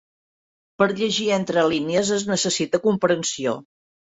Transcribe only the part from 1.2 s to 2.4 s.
entre línies es